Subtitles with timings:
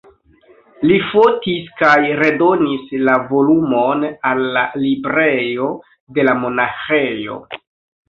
[0.91, 1.91] Li fotis kaj
[2.21, 5.73] redonis la volumon al la librejo
[6.19, 7.43] de la monaĥejo.